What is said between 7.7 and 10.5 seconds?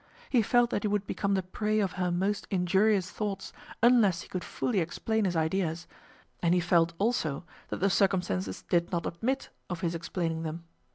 the circumstances did not admit of his explaining